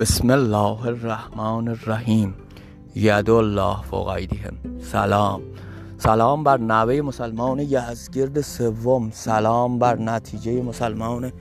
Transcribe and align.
بسم 0.00 0.30
الله 0.30 0.86
الرحمن 0.86 1.68
الرحیم. 1.68 2.34
ید 2.94 3.30
الله 3.30 3.82
فوق 3.82 4.18
سلام. 4.92 5.40
سلام 5.98 6.44
بر 6.44 6.56
نوه 6.56 7.00
مسلمان 7.00 7.58
یزگرد 7.58 8.40
سوم. 8.40 9.10
سلام 9.10 9.78
بر 9.78 9.96
نتیجه 9.96 10.62
مسلمان 10.62 11.32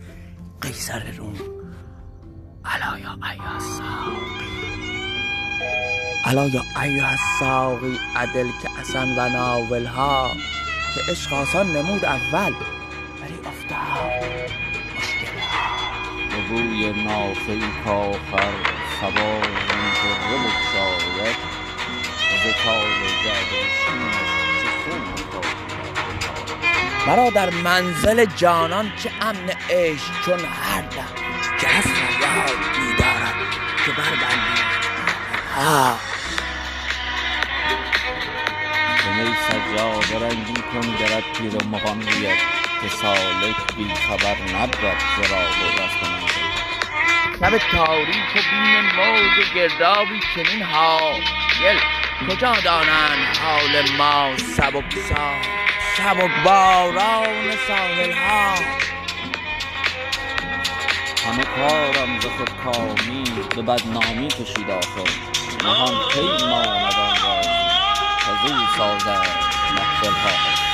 قیصر 0.62 1.12
روم. 1.18 1.34
الا 2.66 3.00
یا 3.00 3.18
ایها 3.32 3.54
الا 6.26 6.48
یا 6.48 6.62
ایها 6.82 7.08
الساقی. 7.08 7.98
عدل 8.16 8.48
که 8.62 8.70
اصلا 8.80 9.08
و 9.18 9.30
ناولها. 9.30 10.28
که 10.96 11.12
عشق 11.12 11.34
نمود 11.64 12.06
اول. 12.06 12.54
ولی 13.22 13.40
افتاد. 13.46 14.37
نافه 16.94 17.52
ای 17.52 17.64
کآخر 17.86 18.54
صبا 19.02 19.42
طره 19.42 20.38
بگشاید 20.38 21.36
ز 22.44 22.58
افتاد 25.14 25.46
مرا 27.08 27.30
در 27.30 27.50
منزل 27.50 28.26
جانان 28.26 28.92
چه 29.04 29.12
امن 29.22 29.50
عشق 29.70 30.22
چون 30.26 30.40
هر 30.40 30.82
دم 30.82 31.08
که 31.60 31.68
از 31.68 31.84
فریاد 31.84 32.58
می 32.80 32.94
دارد 33.00 33.36
که 33.86 33.92
بربندید 33.92 34.68
ها 35.56 35.98
می 39.18 39.36
سجاده 39.50 40.26
رنگین 40.26 40.56
کن 40.74 40.98
گرد 41.00 41.24
پیر 41.38 41.56
و 41.56 41.68
مغان 41.72 42.00
گوید 42.00 42.40
که 42.82 42.90
سالک 42.90 43.76
بی 43.78 43.94
خبر 43.94 44.36
نبود 44.56 45.00
ز 45.18 45.32
راه 45.32 45.42
و 45.42 45.82
منزل 45.82 46.47
شب 47.36 47.58
تاریک 47.58 48.36
و 48.36 48.40
بیم 48.52 48.86
موج 48.96 49.54
گردابی 49.56 50.20
چنین 50.36 50.64
حایل 50.64 51.80
کجا 52.30 52.54
دانند 52.66 53.38
حال 53.44 53.92
ما 53.98 54.38
سبک 54.38 54.94
سا 55.10 55.34
سبک 55.98 56.32
باران 56.46 57.58
ساحل 57.68 58.12
ها. 58.12 58.56
همه 61.26 61.44
کارم 61.44 62.20
ز 62.20 62.26
خود 62.26 62.50
کامی 62.64 63.24
به 63.56 63.62
بدنامی 63.62 64.28
کشید 64.28 64.70
آخر 64.72 65.10
نهان 65.64 66.10
کی 66.14 66.46
ماند 66.46 66.94
آن 66.94 67.16
رازی 67.24 67.50
کز 68.20 68.52
او 68.52 68.58
سازد 68.78 69.28
محفل 69.76 70.12
ها. 70.12 70.67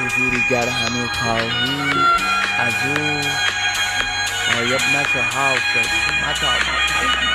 حضوری 0.00 0.44
گر 0.50 0.68
همی 0.68 1.08
خواهی 1.08 1.90
از 2.58 2.74
او 2.86 3.20
غایب 4.52 4.80
نشو 4.80 5.20
حافظ. 5.20 5.88
متا 6.22 6.46
ما 6.46 7.29